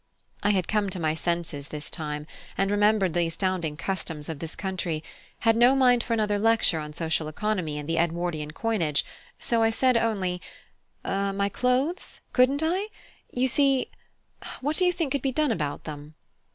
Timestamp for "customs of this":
3.77-4.55